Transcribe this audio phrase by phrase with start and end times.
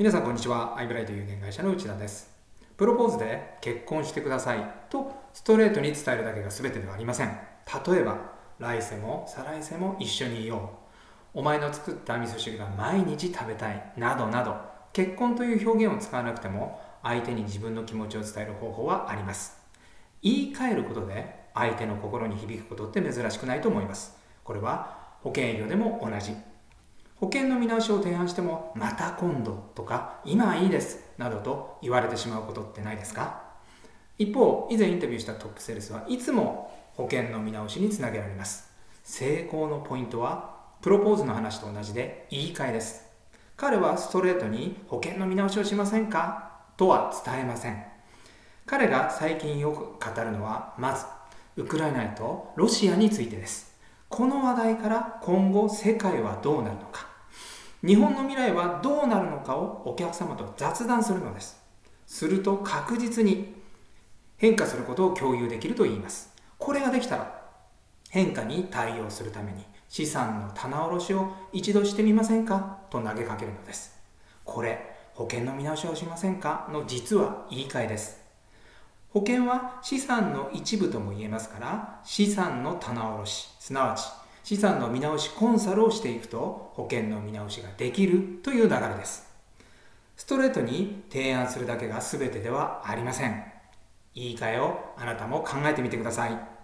[0.00, 0.78] 皆さんこんにちは。
[0.78, 2.30] アイブライト有限会社の内田です。
[2.78, 4.64] プロポーズで結婚してください。
[4.88, 7.38] とストレートに伝えるだけが全てではありません。
[7.86, 8.16] 例えば
[8.58, 10.70] 来世も再来世も一緒にいよ
[11.34, 11.40] う。
[11.40, 13.92] お前の作った味噌汁が毎日食べたい。
[13.98, 14.56] などなど。
[14.94, 19.58] 結婚という表現を使わなくても相手に自分の気持ちを伝える方法はあります。
[20.22, 24.16] 言い換えることで相手の心に響くことって珍しくないと思います。
[24.44, 26.34] これは保険営業でも同じ。
[27.20, 33.42] 保険の見直しを提案してもまた今度とか今はいいですなどと言われてしまうことってないですか？
[34.16, 38.70] 一方以前インタビューしたトップセールスはいつも保険の見直しにつなげられます。
[39.04, 43.06] 成功のポイントはプロポーズの話と同じで言い換えです。
[43.58, 46.52] 彼はストレートに保険の見直しをしませんか？
[46.78, 47.84] とは伝えません。
[48.64, 51.04] 彼が最近よく語るのはまず
[51.56, 53.78] ウクライナとロシアについてです。
[54.08, 57.09] この話題から今後世界はどうなるのか。
[57.84, 61.58] 日本の未来はどうなるのかをお客様と雑談するのです。
[62.06, 63.54] すると確実に
[64.36, 66.34] 変化することを共有できると言います。
[66.58, 67.40] これができたら
[68.10, 72.78] 変化に対応するために資産の棚卸しを一度してみませんか？
[72.90, 73.98] と投げかけるのです。
[74.44, 76.68] これ保険の見直しをしませんか？
[76.72, 78.20] の実は言い換えです。
[79.10, 84.02] 保険は資産の一部とも言えますから資産の棚卸しすなわち
[84.42, 89.28] 資産の見直しコンサルをしていくと保険の見直しができるという流れです。
[90.16, 93.44] ストレートに提案するだけが全てではありません。
[94.14, 96.59] 言い換えをあなたも考えてみてください。